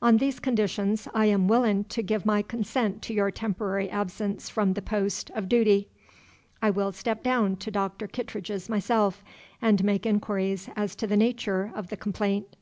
On 0.00 0.18
these 0.18 0.38
conditions 0.38 1.08
I 1.14 1.26
am 1.26 1.48
willin' 1.48 1.82
to 1.86 2.00
give 2.00 2.24
my 2.24 2.42
consent 2.42 3.02
to 3.02 3.12
your 3.12 3.32
temporary 3.32 3.90
absence 3.90 4.48
from 4.48 4.74
the 4.74 4.80
post 4.80 5.30
of 5.34 5.48
dooty. 5.48 5.88
I 6.62 6.70
will 6.70 6.92
step 6.92 7.24
down 7.24 7.56
to 7.56 7.72
Doctor 7.72 8.06
Kittredge's 8.06 8.68
myself, 8.68 9.24
and 9.60 9.82
make 9.82 10.06
inquiries 10.06 10.70
as 10.76 10.94
to 10.94 11.08
the 11.08 11.16
natur' 11.16 11.72
of 11.74 11.88
the 11.88 11.96
complaint." 11.96 12.52
Mr. 12.52 12.56